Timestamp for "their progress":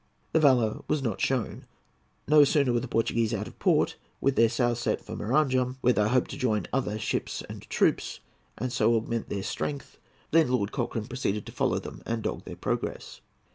12.45-13.21